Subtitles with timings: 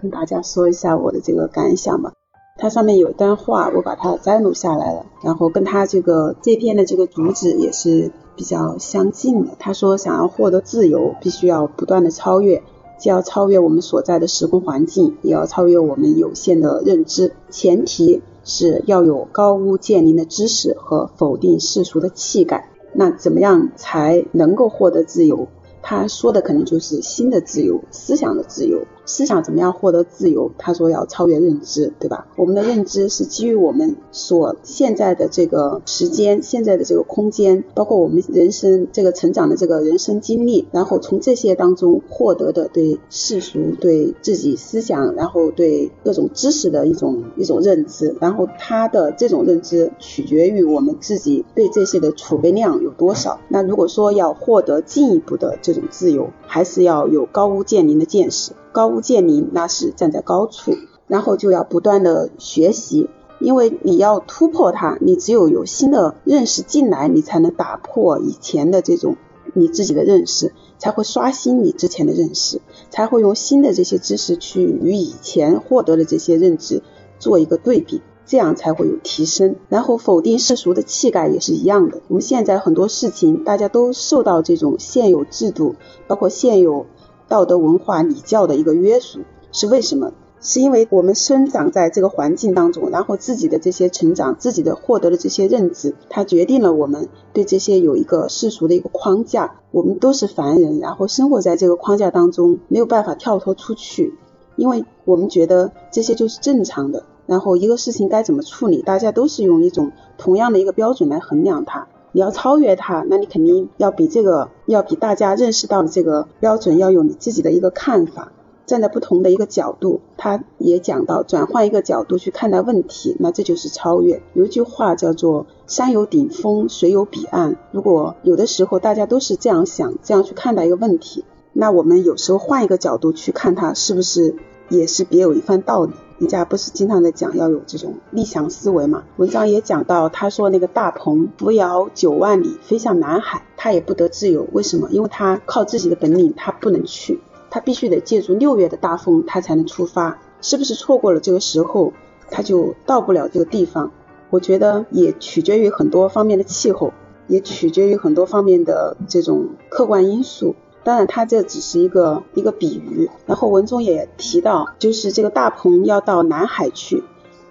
[0.00, 2.12] 跟大家说一下我的这个感想吧。
[2.60, 9.52] 它上面有一段话，我把它摘录下来了，然后跟他这个这篇的这个主旨也是比较相近的。
[9.60, 12.62] 他说，想要获得自由，必须要不断的超越，
[12.98, 17.32] 既要超越我们所在的时空环境，也要超越我们有限的认知。
[17.48, 22.70] 前提是要有高屋建瓴的知识和否定世俗的气概。
[22.92, 25.46] 那怎么样才能够获得自由？
[25.80, 28.80] 他说的可能就是新的自由，思想的自由。
[29.08, 30.52] 思想怎么样获得自由？
[30.58, 32.28] 他说要超越认知，对吧？
[32.36, 48.14] 我们的认知是基于我们所现在的这个时间、现在的这个空间，包括我们人生这个成长的这个人生经历，然后从这些当中获得的对世俗、对自己思想，然后对各种知识的一种一种认知。
[48.20, 53.40] 然后他的这种认知取决于我们自己对这些的储备量有多少。
[53.48, 58.52] 那如果说要获得进一步的这种自由，还是要有高屋建瓴的见识。
[58.72, 60.72] 高屋建瓴，那是站在高处，
[61.06, 63.08] 然后就要不断的学习，
[63.40, 69.16] 因为你要突破它，你只有有新的认识进来，你才能打破以前的这种
[69.54, 76.82] 你自己的认识，才会刷新你之前的认识，才会用新的这些知识去与以前获得的这些认知
[77.18, 79.56] 做一个对比，这样才会有提升。
[79.68, 86.86] 然后否定世俗的气概也是一样的，我们现在很多事情大家都受到这种现有制度，包括现有。
[87.28, 89.20] 道德文化礼教的一个约束
[89.52, 90.12] 是为什么？
[90.40, 99.56] 是因为我们生长在这个环境当中，然后自己的这些成长，自己的获得的这些认知，它决定了我们对这些有一个世俗的一个框架。
[99.72, 104.14] 我们都是凡人，然后生活在这个框架当中，没有办法跳脱出去，
[104.54, 107.02] 因为我们觉得这些就是正常的。
[107.26, 111.88] 然后一个事情该怎么处理，大家都是用一种同样的一个标准来衡量它。
[112.12, 118.32] 你要超越它，那你肯定要比这个，要比大家认识到的这个标准要有你自己的一个看法，
[118.66, 124.22] 站在不同的一个角度，他也讲到转换一个角度去看待问题，那这就是超越。
[124.34, 127.56] 有一句话叫做“山有顶峰，水有彼岸”。
[127.72, 134.36] 如果有的时候大家都是这样想，这样去看待一个问题，那我们有时候换一个角度去看它，是不是
[134.68, 135.92] 也是别有一番道理？
[136.18, 139.04] 人家不是经常在讲要有这种立想思维嘛？
[139.18, 144.46] 文章也讲到，他说那个大鹏扶摇九万里飞向南海，他也不得自由。
[144.52, 144.88] 为什么？
[144.90, 147.20] 因为他靠自己的本领，他不能去，
[147.50, 150.18] 他必须得借助六月的大风，他才能出发。
[150.40, 151.92] 是不是错过了这个时候，
[152.30, 153.92] 他就到不了这个地方？
[154.30, 156.92] 我觉得也取决于很多方面的气候，
[157.28, 160.56] 也取决于很多方面的这种客观因素。
[160.88, 163.10] 当然，他这只是一个一个比喻。
[163.26, 167.04] 然后文中也提到，就是这个大鹏要到南海去，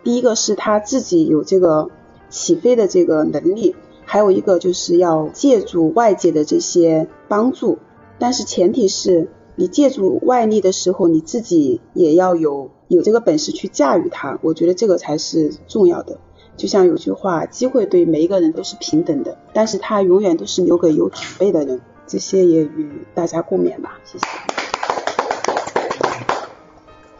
[0.03, 1.91] 第一个是他自己有这个
[2.29, 3.75] 起飞的这个能力，
[4.05, 7.77] 还有一个就是要借助外界的这些帮助。
[8.17, 14.39] 但是前提是你借助外力的时候，你自己也要有有这个本事去驾驭它。
[14.41, 16.17] 我觉得这个才是重要的。
[16.55, 21.79] 就像有句话，机会对每一个人都是平等的，但是它永远都是留给有准备的人。
[22.07, 24.25] 这些也与大家共勉吧，谢谢。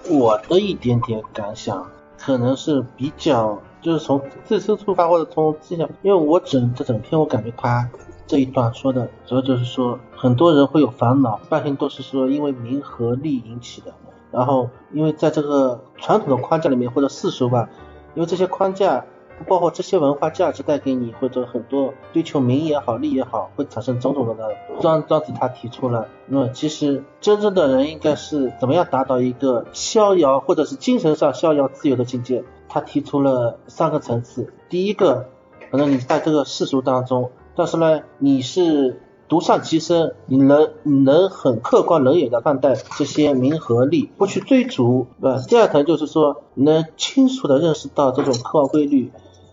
[0.09, 1.85] 我的一点点感想，
[2.17, 7.89] 可能是比较，就是从自身出发，或者从思想，因为我整这整篇，我感觉他
[8.25, 13.93] 这一段说的，主要就是说，很多人会有烦恼，半天都是说因为名和利引起的，
[14.31, 17.67] 然后因为在这个传统的框架里面或者世俗吧，
[18.15, 19.03] 因为这些框架。
[19.45, 24.43] 包括这些文化价值带给你，或者很多追求名也好，利也好，会产生种种的呢。
[24.81, 32.43] 庄庄子他提出了，那么其实真正的人应该是怎么样达到一个逍遥，或者是精神上逍遥自由的境界？
[32.69, 34.53] 他提出了三个层次。
[34.69, 35.29] 第一个，
[35.71, 45.41] 可能你在这个世俗当中，但是呢，你是独善其身，你能你能很客观冷眼的看待这些名和利，不去追逐，对吧？
[45.47, 49.11] 第二层就是说，能清楚的认识到这种客观规律。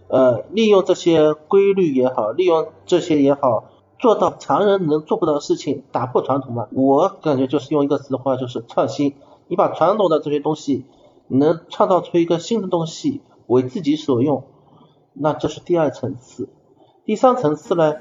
[0.08, 3.64] 呃，利用这些规律也好，利用这些也好，
[3.98, 6.68] 做到常人能做不到的事情，打破传统嘛。
[6.72, 9.14] 我感觉就是用一个词的话，就是创新。
[9.48, 10.84] 你把传统的这些东西，
[11.28, 14.44] 能创造出一个新的东西为自己所用，
[15.14, 16.48] 那这是第二层次。
[17.04, 17.94] 第三层次呢，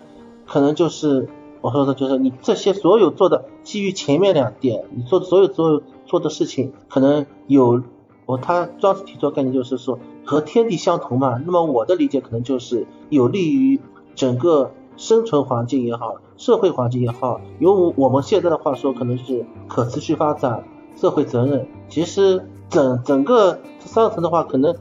[0.45, 1.29] 可能就是
[1.61, 7.81] 我说的，就是你这些所有做的，基于前面两点，你做所有所有做的事情，可能有。
[8.25, 13.79] 我他庄子提出的概念就是说和天地相同嘛，那么我的理解可能就是有利于
[14.15, 20.63] 整个生存环境也好，社会环境也好，用我们现在的话说，可能是可持续发展、
[20.95, 21.67] 社会责任。
[21.89, 24.75] 其实整整个这三层的话，可能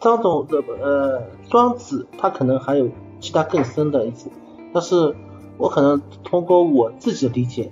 [0.00, 2.88] 张总的呃庄子他可能还有
[3.20, 4.30] 其他更深的意思，
[4.72, 5.14] 但是
[5.58, 7.70] 我可能通过我自己的理解，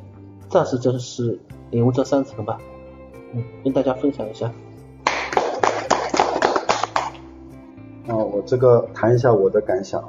[0.48, 2.58] 暂时就是领悟这三层吧。
[3.32, 4.52] 嗯，跟大家分享一下。
[8.08, 10.02] 啊，我这个谈一下我的感想。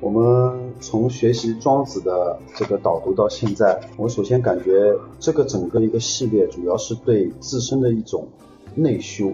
[0.00, 8.26] 我们从学习庄子的这个导读到现在，我首先感觉这个整个一个系列主要是对自身的一种
[8.74, 9.32] 内修，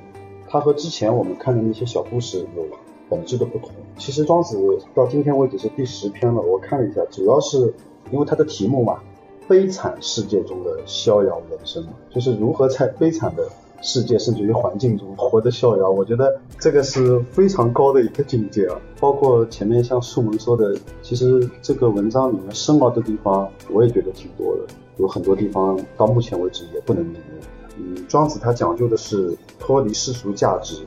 [0.49, 2.67] 它和之前我们看的那些小故事有
[3.09, 3.71] 本质的不同。
[3.97, 4.59] 其实庄子
[4.95, 7.73] 到今天为止是第十篇了，我看了一下，主要是
[8.11, 8.99] 因为它的题目嘛，
[9.47, 13.49] 悲惨世界中的逍遥人生，就是如何在悲惨的。
[13.81, 18.77] 世界甚至于环境中活得逍遥，我觉得这个是非常高的一个境界啊。
[18.99, 24.63] 包括前面像树萌说的，其实这个文章里面深奥的地方，我也觉得挺多的，
[24.97, 27.77] 有很多地方到目前为止也不能明悟。
[27.77, 30.85] 嗯，庄子他讲究的是脱离世俗价值，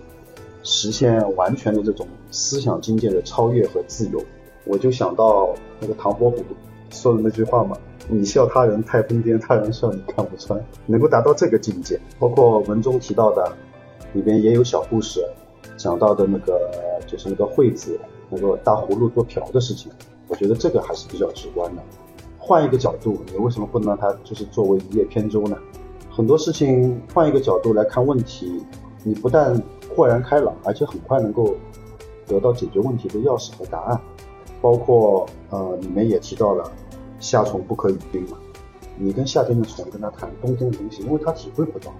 [0.62, 4.22] 实现完全的这种思想境界的超越和自由。
[4.66, 6.38] 我就想到那个唐伯虎
[6.92, 7.76] 说的那句话嘛。
[8.08, 11.98] 你笑他人太疯癫，他人笑你看不穿，能够达到这个境界。
[12.20, 13.52] 包括文中提到的，
[14.14, 15.26] 里边也有小故事，
[15.78, 16.70] 讲到的那个
[17.08, 17.98] 就是那个惠子
[18.30, 19.92] 那个大葫芦做瓢的事情，
[20.28, 21.82] 我觉得这个还是比较直观的。
[22.38, 25.56] 换一个角度，你为什么不能让它就是作为一叶扁舟呢？
[26.10, 28.62] 很多事情换一个角度来看问题，
[29.04, 29.62] 你不但
[29.96, 31.56] 豁然开朗，而且很快能够
[32.26, 34.02] 得到解决问题的钥匙和答案。
[34.62, 36.72] 包括呃里面也提到了。
[37.20, 38.38] 夏虫不可语冰嘛？
[38.98, 41.94] 你跟夏天的虫跟他谈冬天的东西，因为他体会不到。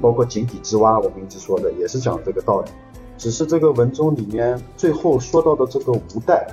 [0.00, 2.70] 包括井底之蛙，我们一直说的也是讲这个道理。
[3.16, 6.46] 只是这个文中里面最后说到的这个无代，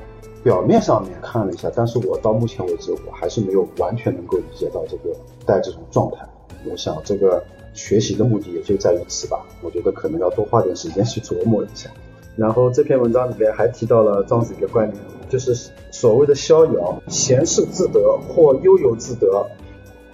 [0.44, 5.16] 表面上面看了一下，但是我到目前为止我还是没有完全能够理解到这个
[5.46, 6.28] 代这种状态。
[6.68, 7.44] 我想这个
[7.76, 9.46] 学习的目的也就在于此吧。
[9.62, 11.92] 我觉得可能要多花点时间去琢磨一下。
[12.36, 15.04] 然后这篇文章里边还提到了庄子一个观点，
[15.36, 19.46] 就是所谓的逍遥，闲适自得或悠游自得，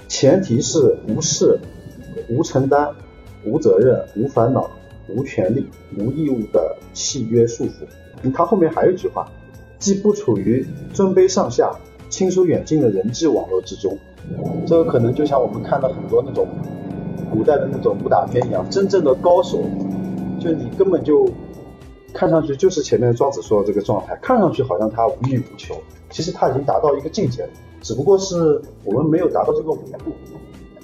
[0.08, 1.60] 前提是无事、
[2.28, 2.90] 无承担、
[3.46, 4.68] 无责任、无烦恼、
[5.08, 8.32] 无权利、无义务的契约束缚。
[8.34, 9.30] 他后面还有一句话，
[9.78, 11.72] 既不处于尊卑上下、
[12.10, 13.96] 亲疏远近的人际网络之中。
[14.66, 16.48] 这个可能就像我们看到很多那种
[17.32, 19.60] 古代的那种武打片一样，真正的高手，
[20.40, 21.30] 就你根本就。
[22.14, 25.76] 看上去就是前面庄子说的这个状态，看上去好像他无欲无求，
[26.10, 27.50] 其实他已经达到一个境界了，
[27.82, 30.12] 只不过是我们没有达到这个维度，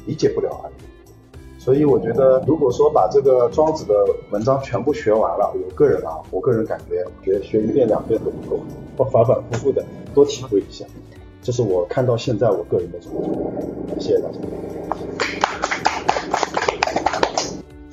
[0.06, 0.74] 理解不了而已。
[1.60, 3.94] 所以我觉得，如果说把这个庄子的
[4.32, 8.60] 文章全部学完了，我个人啊，我个人感觉学学一遍两遍都不够，
[8.98, 9.84] 要反反复复的
[10.14, 10.86] 多体会一下，
[11.42, 14.00] 这是我看到现在我个人的感觉。
[14.00, 14.38] 谢谢大家。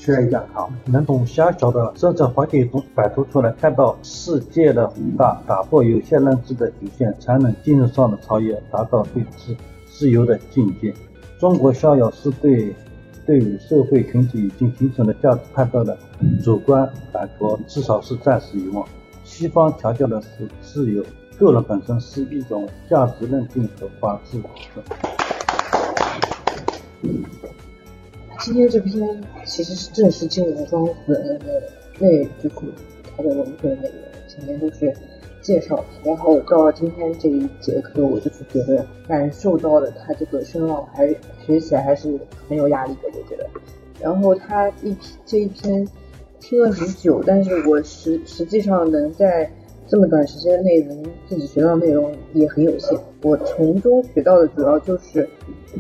[0.05, 9.57] 学一下啊，能从狭小的生存环境中摆脱出来，看到世界的宏大，打破有限认知的局限，才能精神上的超越，达到对自
[9.87, 10.93] 自由的境界。
[11.41, 12.77] 中国逍遥是对
[13.25, 15.97] 对于社会群体已经形成的价值判断的
[16.45, 18.87] 主观反驳，至少是暂时遗忘。
[19.25, 21.03] 西方强调的是自由，
[21.39, 24.39] 个人本身是一种价值认定和法治。
[28.45, 31.63] 今天这篇其实是正式进入庄子的那个
[31.99, 32.57] 内，就是
[33.17, 33.95] 他的文本内容。
[34.29, 34.93] 前面都是
[35.41, 41.09] 介绍，然后到今天这一节课，我就是觉得感受到了他这个声浪，还
[41.47, 43.49] 学起来还是很有压力的，我觉得。
[43.99, 45.89] 然后他一篇这一篇
[46.39, 49.51] 听了很久，但是我实实际上能在
[49.87, 52.99] 这么短时间内能自己学到内容也很有限。
[53.23, 55.29] 我从中学到的主要就是。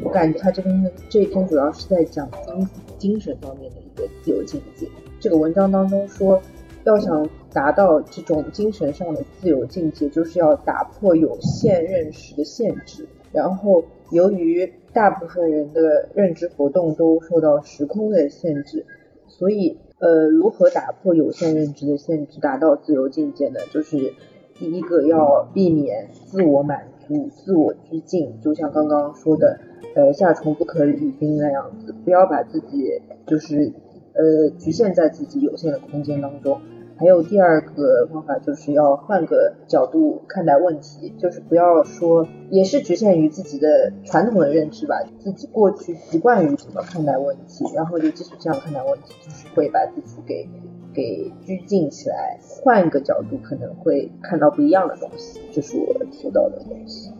[0.03, 2.69] 我感觉他这篇这一篇主要是在讲精
[2.99, 4.89] 精神方面的一个自由境界。
[5.21, 6.43] 这个文章当中说，
[6.83, 13.07] 要想达到这种精神上的自由境界，就是要打破有限认识的限制。
[13.31, 18.85] 然后，由于大部分人的认知活动都受到时空的限制，
[19.29, 23.61] 所以，呃，如何打破有限认知的限制，达到自由境界呢？
[23.73, 24.13] 就是
[24.55, 29.59] 第一个要避免自我满足、自我拘禁，就像刚刚说的。
[29.95, 33.73] 呃，夏虫不可语冰那样子，不要把自己就是
[34.13, 36.61] 呃局限在自己有限的空间当中。
[36.97, 50.49] 还有第二个方法，就是要换个角度看待问题，就是不要说也是局限于自己的传统的认知吧，自己过去习惯于怎么看待问题，然后就继续这样看待问题，就是会把自己给
[50.95, 52.39] 给拘禁起来。
[52.63, 57.11] 换一个角度，可能会看到不一样的东西，这是我学到的东西。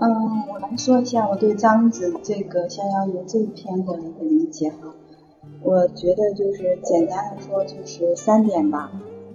[0.00, 4.94] 嗯，我来说一下我对张子这个《逍遥游》这一篇的一个理解哈。
[5.62, 8.92] 我觉得就是简单的说就是三点吧。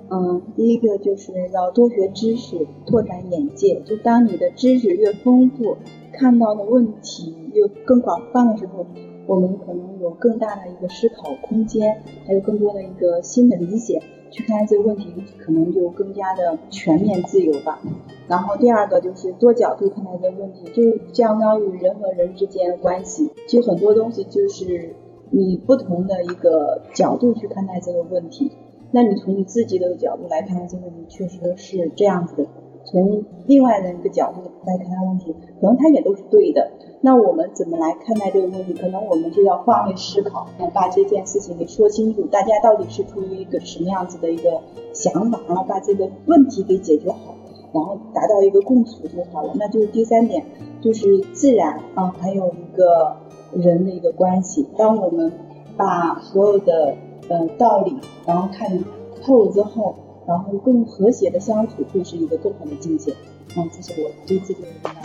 [0.10, 3.82] 嗯，第一个就是要多学知识，拓展眼界。
[3.86, 5.78] 就当你的知识越丰富，
[6.14, 8.86] 看到的问题又更广泛的时候，
[9.26, 17.82] 我们可能有更大的一个思考空间，还有更多的一个新的理解，去看待这个问题，可能就更加的全面自由吧。
[18.30, 24.96] 然后第二个就是多角度看待这个问题，就相当于人和人之间的关系，就很多东西就是
[25.32, 28.52] 你不同的一个角度去看待这个问题。
[28.92, 32.46] 那你从你自己的角度来看这个问题，确实是这样子的。
[32.86, 36.72] 从另外的一个角度来看待问题，可能他也都是对的。
[37.02, 38.74] 那我们怎么来看待这个问题？
[38.74, 44.62] 可能我们就要换位思考，把这件事情给说清楚，大家到底是出于一个什么样子的一个
[44.94, 47.36] 想法，然后把这个问题给解决好，
[47.74, 49.52] 然后达到一个共处就好了。
[49.56, 50.46] 那就是第三点，
[50.82, 53.18] 就是自然啊，还有一个
[53.54, 54.68] 人的一个关系。
[54.78, 55.32] 当我们
[55.76, 56.96] 把所有的
[57.30, 58.84] 呃道理，然后看
[59.24, 59.96] 透了之后。
[60.28, 63.16] 然后更和谐的相处，会是一个更好的境界。
[63.56, 65.02] 嗯，这是我对自己的看法。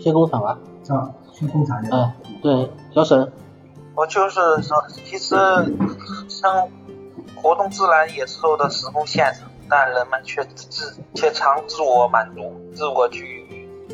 [0.00, 0.58] 先工厂吧。
[0.88, 1.78] 啊，先工厂。
[1.92, 2.10] 嗯，
[2.40, 3.30] 对，小沈。
[3.94, 5.36] 我就是说，其实
[6.30, 6.70] 生
[7.36, 13.39] 活动自然也受到时空限制，但人们却自却常自我满足，自我去。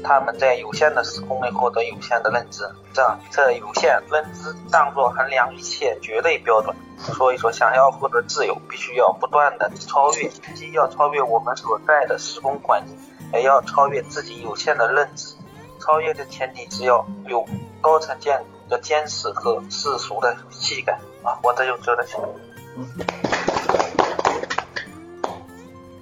[0.02, 6.74] 他们在有限的时空内获得有限的认知，这这有限认知当作衡量一切绝对标准。
[6.98, 12.96] 所以说，想要获得自由，必须要不断的超越，既要超越我们所在的时空环境，
[13.32, 15.34] 也要超越自己有限的认知。
[15.78, 17.44] 超越的前提，是要有
[17.80, 21.38] 高层建筑的坚持和世俗的气概啊！
[21.42, 22.16] 我这就说的是。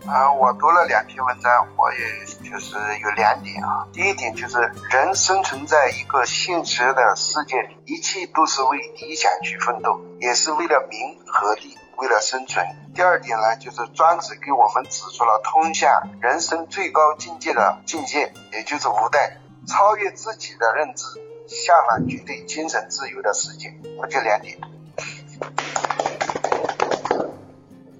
[0.06, 3.88] 啊，我读了两篇文章，我也就是有两点啊。
[3.90, 4.58] 第一点就是
[4.90, 12.66] 人生存在一个现实的世界里，一切都是为理想去奋斗，也是为了名和利，为了生存。
[12.94, 21.06] 第二点呢，就是庄子给我们指出了通向人生最高境界的境界，也就是无代，超越自己的认知，
[21.48, 23.74] 向往绝对精神自由的世界。
[23.98, 24.58] 我就两点。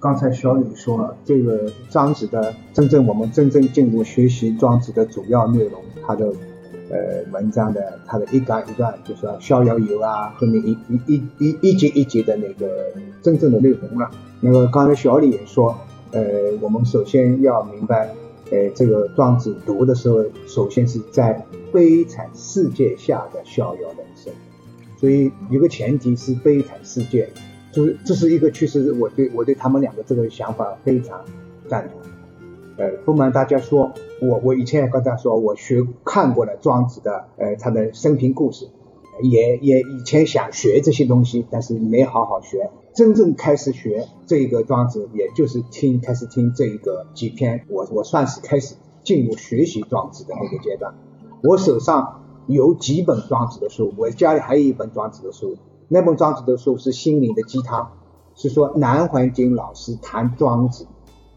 [0.05, 6.27] 刚才小雨说了，这个庄子的真正我们真正进入学习庄子的主要内容，他的
[6.91, 12.69] 呃文章的他的一纲一段，就是说逍遥游啊，后面一一一一一节一节的那个
[13.23, 14.11] 真正的内容了。
[14.41, 15.75] 那么刚才小李也说，
[16.11, 16.21] 呃，
[16.61, 18.13] 我们首先要明白，
[18.51, 21.43] 呃，这个庄子读的时候，首先是在
[21.73, 24.31] 悲惨世界下的逍遥人生，
[24.99, 27.27] 所以有个前提是悲惨世界。
[27.75, 31.25] 这这是一个趋势，我对我对他们两个这个想法非常
[31.67, 31.99] 赞同。
[32.77, 33.91] 呃，不瞒大家说，
[34.21, 38.69] 我我以前也跟大家说，我学看过了庄子的呃他的生平故事，
[39.21, 42.69] 也也以前想学这些东西，但是没好好学。
[42.93, 50.93] 真正开始学这个庄子，也就是听开始听这一个几篇，我我算是开始进入学习庄子的那个阶段。
[51.43, 55.57] 我手上有几本庄子的书，我家里还有一本庄子的书。
[55.87, 57.91] 那本庄子的书是心灵的鸡汤，
[58.35, 60.87] 是说南怀瑾老师谈庄子，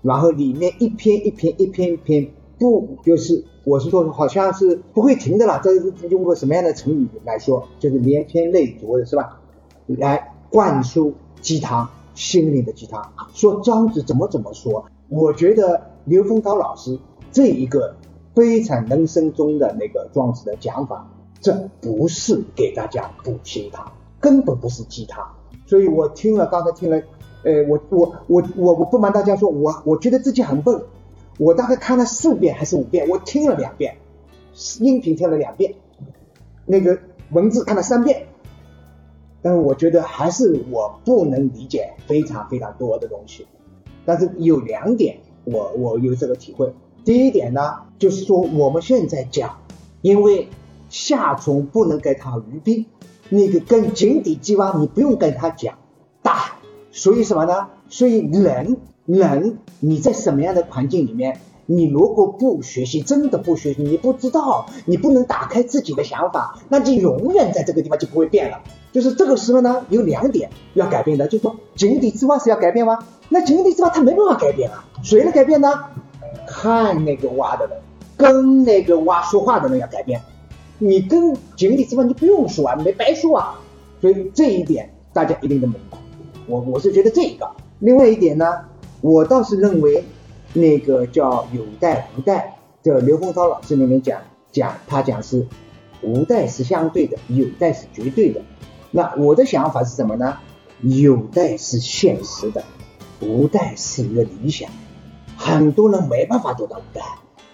[0.02, 9.40] 然后里面一篇一篇一篇一篇不就是我是说好像是不会停的啦，这是用过什么样的成语来说，就是连篇累牍的是吧？
[9.86, 14.86] 来灌输鸡汤，心灵的鸡汤，说庄子怎么怎么说。
[15.08, 16.98] 我觉得刘丰涛老师
[17.30, 17.96] 这一个
[18.34, 23.92] 悲惨人生中的那个庄子的讲法，这不是给大家补心汤。
[24.20, 25.24] 根本不是鸡汤，
[25.66, 27.00] 所以我听了刚才听了，
[27.44, 30.82] 呃，我我我我我不瞒大家说，我我觉得自己很笨，
[31.38, 33.96] 我大概看了四遍还是五遍，我听了两遍，
[34.80, 35.74] 音频听了两遍，
[36.66, 36.98] 那个
[37.30, 38.26] 文字看了三遍，
[39.40, 43.46] 但是我觉得还是我不能理解非常非常多的东西，
[44.04, 49.58] 但是有两点我我有这个体会，第一点呢，就是说我们现在讲，
[50.02, 50.48] 因为
[50.88, 52.86] 夏虫不能给它鱼冰。
[53.28, 55.74] 那个跟井底之蛙，你不用跟他讲
[56.22, 56.56] 大，
[56.90, 57.68] 所以什么呢？
[57.88, 68.60] 所以人人你在什么样的环境里面，你如果不学习，真的不学习，你不知道，你不能打开自己的想法，那就永远在这个地方就不会变了。
[68.92, 72.98] 就是这个时候呢，有两点要改变的，就是说井底之蛙是要改变吗？
[73.28, 75.68] 那井底之蛙它没办法改变啊，谁来改变呢？
[76.46, 77.78] 看那个蛙的人，
[78.16, 80.22] 跟那个蛙说话的人要改变。
[80.78, 83.58] 你跟井底之蛙，你不用说啊，没白说啊，
[84.00, 85.98] 所以这一点大家一定得明白。
[86.46, 88.46] 我我是觉得这个，另外一点呢，
[89.00, 90.04] 我倒是认为
[90.52, 94.20] 那个叫有代无代，这刘洪涛老师里面讲
[94.52, 95.46] 讲，他讲是
[96.02, 98.40] 无代是相对的，有代是绝对的。
[98.90, 100.38] 那我的想法是什么呢？
[100.80, 102.62] 有代是现实的，
[103.20, 104.70] 无代是一个理想，
[105.36, 107.02] 很多人没办法做到无代。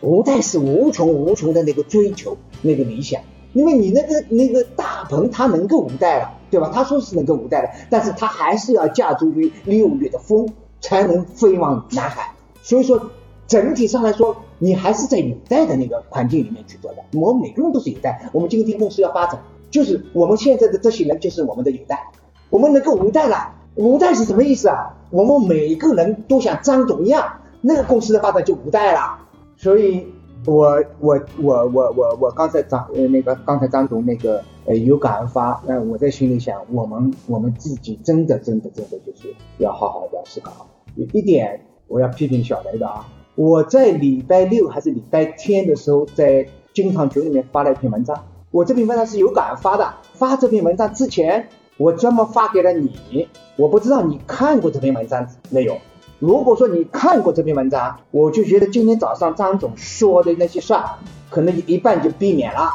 [0.02, 3.20] 无代是无穷无穷的那个追求，那个理想，
[3.52, 6.70] 因为你那个那个大鹏它能够无带了，对吧？
[6.74, 10.48] 他说是能够无带的，但是他还是要借助于六月的风
[10.80, 12.32] 才能飞往南海。
[12.62, 13.10] 所以说
[13.46, 17.04] 整体上来说，你还是在有代的那个环境里面去做的。
[17.12, 19.40] 我们每个人都是有代，我们今天公司要发展，
[19.70, 22.08] 就是我们现在的这些人就是我们的有代，
[22.50, 23.52] 我们能够无带了。
[23.76, 24.96] 无带是什么意思啊？
[25.10, 29.18] 我们每个人都像张总一样，那个公司的发展就无带了。
[29.56, 30.06] 所以。
[30.46, 40.66] 我我我我我我刚才张呃那个刚才张总那个呃有感而发，那我在心里想，我们我们自己真的真的真的就是要好好的思考。
[40.96, 49.94] 有一点我要批评小雷的啊，我在礼拜六还是礼拜天的时候，在经常群里面发了一篇文章，我这篇文章是有感而发的。
[50.12, 51.48] 发这篇文章之前，
[51.78, 55.78] 我专门发给了你，我不知道你看过这篇文章内容。
[56.20, 60.84] 如果说你看过这篇文章，我就觉得今天早上张总说的那些事儿，
[61.28, 62.72] 可能一半就避免了，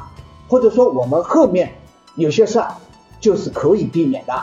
[0.47, 1.71] 或者说我们后面
[2.15, 2.75] 有些事儿
[3.19, 4.33] 就是可以避免的，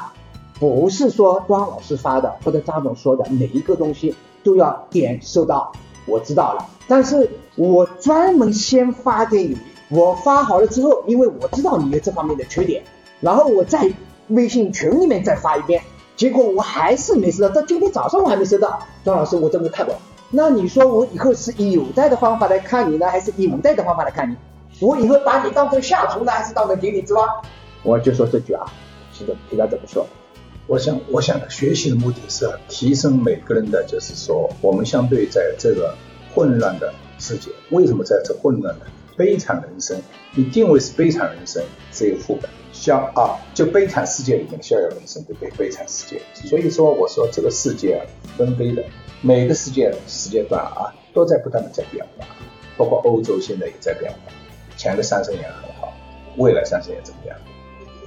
[0.59, 5.73] 不是说汪老师发的或者张总说的每一个东西都要点收到。
[6.07, 9.57] 我知道了，但是我专门先发给你，
[9.88, 12.83] 我发好了之后，因为我知道你有这方面的缺点，
[13.21, 13.93] 然后我在
[14.29, 15.83] 微信群里面再发一遍。
[16.17, 18.83] 结果我还是没收到，到今天早上我还没收到。
[19.05, 19.95] 庄老师，我真的看过。
[20.31, 24.35] 那你说我以后是以有带的方法来看你呢，还是以无带的方法来看你？
[24.81, 27.27] 我以后把你当成下厨呢，还是当成井底之蛙？
[27.83, 28.67] 我就说这句啊，
[29.13, 30.07] 是的，听他怎么说？
[30.67, 35.95] 我想，我想学习的目的是提升每个人的，就是说，我们相对在这个
[36.35, 39.97] 混乱的世界，为什么在这混乱的悲惨人生？
[40.35, 42.51] 你定位是悲惨人生，只有副本。
[42.87, 45.50] 像啊，就悲惨世界里面的逍遥人生，对不对？
[45.59, 48.07] 悲惨世界，所以说我说这个世界啊，
[48.38, 48.85] 纷飞的，
[49.23, 52.25] 每个世界时间段啊，都在不断的在变化，
[52.76, 54.19] 包括欧洲现在也在变化，
[54.76, 55.93] 前个三十年很好，
[56.37, 57.37] 未来三十年怎么样？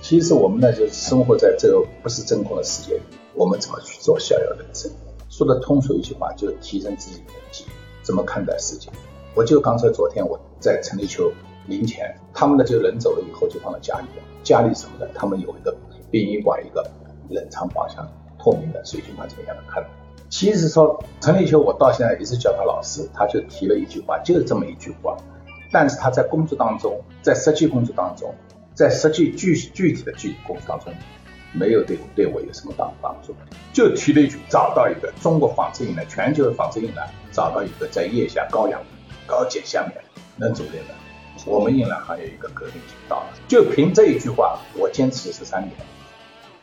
[0.01, 3.01] 其实我们呢，就生活在这个不是真空的世界里，
[3.33, 4.89] 我们怎么去做逍遥人生？
[5.29, 7.69] 说的通俗一句话，就是提升自己的能力，
[8.01, 8.89] 怎么看待世界？
[9.35, 11.29] 我就刚才昨天我在陈立秋
[11.67, 14.05] 零钱，他们呢就人走了以后就放到家里。
[14.41, 15.75] 家里什么的，他们有一个
[16.09, 16.89] 殡仪馆，一个
[17.29, 18.07] 冷藏宝箱，
[18.39, 19.83] 透明的水晶棺怎么样的看？
[20.29, 25.17] 其实说陈立秋，我到现在一直叫他老师，他就提了一句话，就是这么一句话。
[25.71, 28.33] 但是他在工作当中，在实际工作当中，
[28.73, 30.93] 在实际具具体的具体工作当中，
[31.53, 33.35] 没有对对我有什么帮帮助，
[33.73, 38.81] 就提了一句，找到一个中国纺织业的全球的纺织业呢，找到一个在腋下高氧
[39.27, 40.01] 高碱下面
[40.37, 40.93] 能组建的。
[41.45, 45.73] 我们印染行业一个革命性到了，就凭这一句话，我坚持十三年。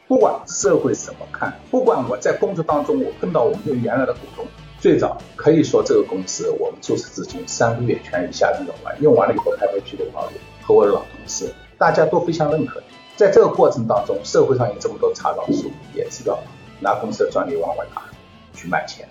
[0.09, 4.47] 不管社会怎么看，不管我在工作当中，我碰到我们原来的股东，
[4.79, 10.33] 最早可以说这个公司我们注册资金三个月全一下子用完，用完了以后拍拍屁股跑路。
[10.63, 12.83] 和我的老同事，大家都非常认可。
[13.17, 16.39] 在这个过程当中，社会上有这么多查稿书，也知道
[16.81, 18.03] 拿公司的专利往外拿
[18.55, 19.09] 去卖钱。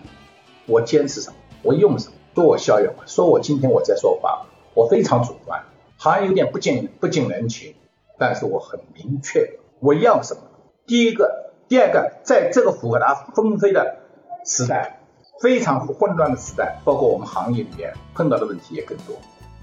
[0.65, 1.35] 我坚持什么？
[1.61, 2.13] 我用什么？
[2.35, 4.45] 说我逍遥，说我今天我在说话。
[4.75, 5.63] 我非常主观，
[5.97, 7.73] 好像有点不近不近人情，
[8.19, 10.41] 但是我很明确我要什么。
[10.85, 13.99] 第一个，第二个，在这个复杂纷飞的
[14.45, 14.99] 时代，
[15.41, 19.15] 非常混乱的时代，包括我们行业里面碰到的问题也更多，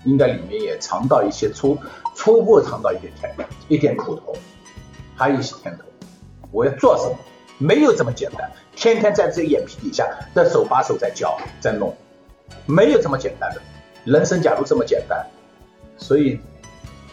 [0.04, 1.76] 应该里面也尝到一些初
[2.14, 3.34] 初步尝到一点甜，
[3.68, 4.34] 一点苦头，
[5.14, 5.84] 还有一些甜头。
[6.50, 7.16] 我要做什么？
[7.58, 11.94] 没有这么简单，天天在这个眼皮底下的手把手在教在弄，
[12.66, 13.60] 没有这么简单的。
[14.04, 15.24] 人生假如这么简单，
[15.96, 16.38] 所以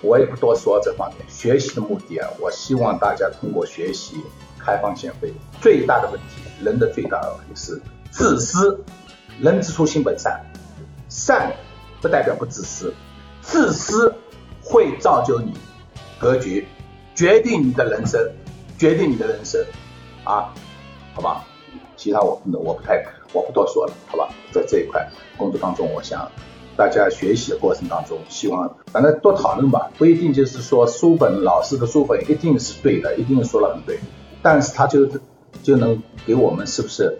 [0.01, 1.25] 我也不多说这方面。
[1.29, 4.15] 学习的目的啊，我希望大家通过学习
[4.57, 5.31] 开放心扉。
[5.61, 8.83] 最大的问题，人的最大的问题是自私。
[9.39, 10.43] 人之初性本善，
[11.09, 11.53] 善
[12.01, 12.93] 不代表不自私，
[13.41, 14.13] 自私
[14.63, 15.53] 会造就你
[16.19, 16.67] 格局，
[17.13, 18.19] 决定你的人生，
[18.77, 19.63] 决定你的人生
[20.23, 20.51] 啊，
[21.13, 21.45] 好吧？
[21.95, 24.27] 其他我我不太我不多说了，好吧？
[24.51, 26.29] 在这一块工作当中，我想。
[26.75, 33.99] 大家学习的过程当中，希望反正多讨论吧，不一定就是说书本老师的书本一定是对的，一定说了很对，
[34.41, 35.05] 但是他就
[35.61, 37.17] 就能给我们是不是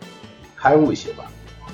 [0.56, 1.26] 开悟一些吧？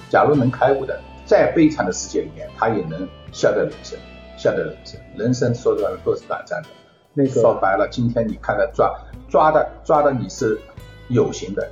[0.09, 3.99] 假如能开悟的，再悲惨的世界里面，他也能笑得人生，
[4.37, 4.99] 笑得人生。
[5.15, 6.69] 人生说的都是短暂的。
[7.13, 8.93] 那个说白了，今天你看到抓
[9.29, 10.59] 抓的抓的你是
[11.07, 11.69] 有形的，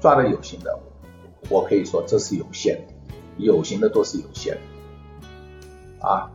[0.00, 0.78] 抓的有形的，
[1.48, 4.60] 我可以说这是有限的，有形的都是有限的。
[6.00, 6.30] 啊，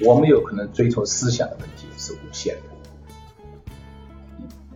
[0.00, 2.62] 我们有可能追求思想的问题是无限的。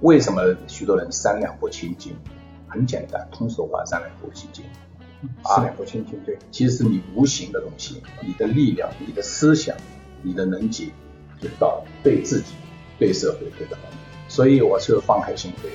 [0.00, 2.14] 为什么许多人三两不清净？
[2.68, 4.64] 很简单，通俗话，三两不清净。
[5.44, 6.38] 三两不清净，对。
[6.50, 9.74] 其实你无形的东西，你的力量、你的思想、
[10.22, 10.92] 你的能级，
[11.40, 12.52] 就到对自己、
[12.98, 13.98] 对社会、对的方面。
[14.28, 15.70] 所以我是放开心扉，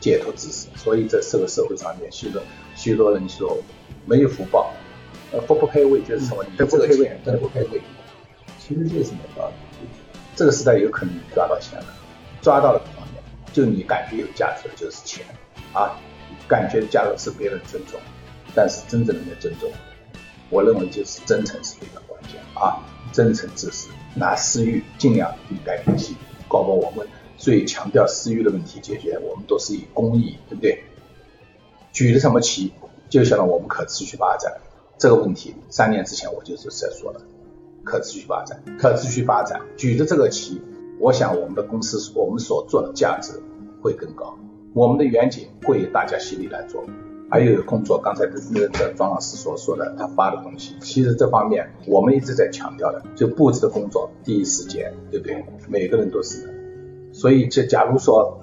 [0.00, 0.68] 解脱自私。
[0.76, 2.42] 所以在这个社会上面，许多
[2.74, 3.56] 许多人说
[4.04, 4.72] 没有福报，
[5.32, 6.44] 呃，不不配位就是什么？
[6.44, 7.80] 你这个钱真的不配位。
[8.58, 9.86] 其实就是什么道理？
[10.36, 11.86] 这个时代有可能抓到钱了，
[12.40, 15.24] 抓到了方面，就你感觉有价值的就是钱
[15.72, 15.98] 啊，
[16.48, 17.98] 感觉价值是别人尊重，
[18.54, 19.70] 但是真正的那尊重，
[20.48, 22.78] 我认为就是真诚是非常关键啊，
[23.12, 26.16] 真诚自私，拿私欲尽量与改变系，
[26.48, 27.06] 搞不我们。
[27.36, 30.84] 最强调私欲的问题解决，我们都是以公益，对不对？
[31.90, 32.70] 举的什么旗？
[33.08, 34.52] 就像我们可持续发展
[35.00, 37.22] 这个问题，三年之前我就是在说的，
[37.82, 40.60] 可持续发展，可持续发展，举着这个旗，
[40.98, 43.32] 我想我们的公司，我们所做的价值
[43.80, 44.36] 会更高，
[44.74, 46.84] 我们的远景会大家心里来做。
[47.30, 55.42] 还有工作，刚才那个庄老师所说的，他发的东西，其实这方面我们一直在强调的，就布置的工作，第一时间，对不对？
[55.66, 56.52] 每个人都是的。
[57.14, 58.38] 所以，就假如说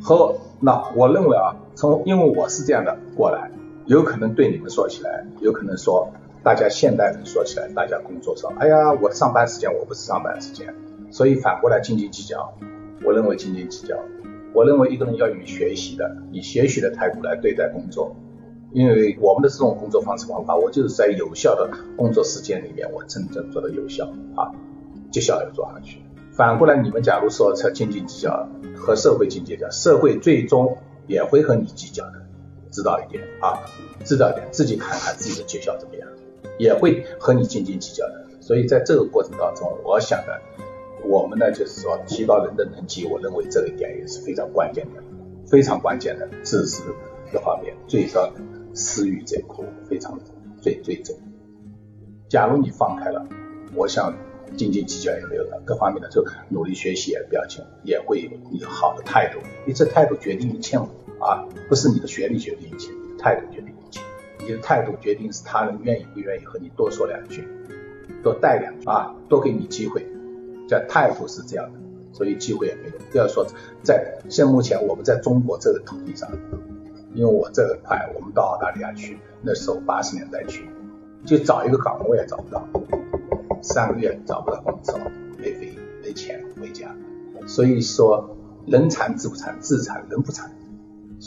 [0.00, 3.50] 和那，我认为啊，从因为我是这样的过来，
[3.88, 6.10] 有可能对你们说起来，有可能说
[6.42, 10.74] 大家现代人说起来，大家工作上，哎呀，我上班时间我不是上班时间，
[11.10, 12.52] 所以反过来斤斤计较。
[13.02, 13.96] 我认为斤斤计较，
[14.52, 18.14] 我认为一个人要以学习的，以学习的态度来对待工作，
[18.72, 24.04] 因为我们的这种工作方式方法，我就是在有效的工作时间里面，我真正做的有效
[24.36, 24.52] 啊，
[25.10, 26.02] 绩效要做上去。
[26.30, 28.46] 反过来，你们假如说才斤斤计较，
[28.76, 32.27] 和社会斤斤计较，社会最终也会和你计较的，
[32.78, 33.58] 知道一点啊，
[34.04, 36.08] 知道一点，自己看看自己的绩效怎么样，
[36.60, 38.24] 也会和你斤斤计较的。
[38.40, 40.32] 所以在这个过程当中，我想呢，
[41.02, 45.02] 我们呢就是说提高人的能级，我认为这一点也是非常关键的，
[45.50, 46.84] 非常关键的，自私
[47.32, 48.32] 这方面，最少
[48.72, 50.16] 私欲这一块非常
[50.60, 51.16] 最最重。
[52.28, 53.26] 假如你放开了，
[53.74, 54.14] 我想。
[54.56, 60.78] 斤斤计较也没有了，各方面的就努力学习也不要紧也会有好的态度，因为这态度决定一切
[61.20, 64.00] 啊，不是你的学历决定一切，你的态度决定一切，
[64.40, 67.46] 你的态度决定是他人愿意不愿意和你多说两句，
[68.22, 70.06] 多带两句啊，多给你机会，
[70.68, 71.78] 这态度是这样的，
[72.12, 72.94] 所以机会也没有。
[73.10, 73.46] 不要说
[73.82, 76.30] 在现目前我们在中国这个土地上，
[77.14, 80.68] 因为我这个块我们到澳大利亚去，那时候八十年代去，
[81.24, 82.66] 就找一个岗位也找不到。
[83.60, 84.96] 三个月找不到工作，
[85.36, 86.94] 没飞没钱回家，
[87.46, 90.48] 所以说人残志不残，志残人不残，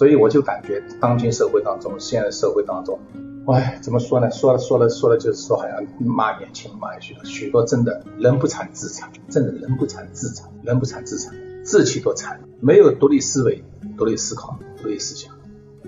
[0.01, 2.99] 所以我就感觉当今社会当中，现在社会当中，
[3.45, 4.31] 哎，怎么说呢？
[4.31, 13.63] 说了说了说了，就是说好像骂年轻人骂许多许多，真的人不产自产，真的人不产自产，人不产自产，志气都馋，没有独立思维、
[13.95, 15.35] 独立思考、独立思想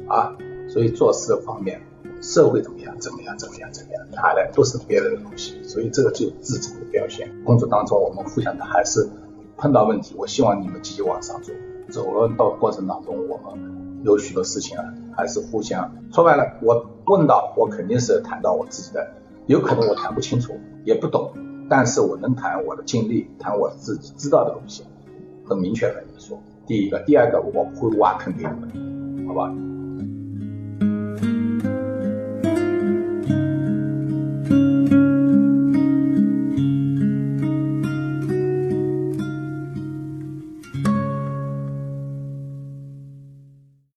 [0.07, 0.37] 啊，
[0.69, 1.81] 所以做事的方面。
[2.21, 2.95] 社会怎么样？
[2.99, 3.35] 怎么样？
[3.39, 3.73] 怎么样？
[3.73, 4.07] 怎么样？
[4.13, 7.31] 他呢都是别人的东西，所以这个就自残的表现。
[7.43, 9.09] 工作当中，我们互相的还是
[9.57, 11.51] 碰到问题，我希望你们积极往上走。
[11.91, 13.72] 走了到过程当中，我们
[14.03, 16.57] 有许多事情啊，还是互相说白了。
[16.61, 19.11] 我问到，我肯定是谈到我自己的，
[19.47, 21.31] 有可能我谈不清楚，也不懂，
[21.69, 24.83] 但是我能谈我的经历，谈我自己知道的东西，
[25.45, 26.37] 很明确的跟你说。
[26.65, 29.53] 第一个，第二个，我不会挖坑给你们，好吧？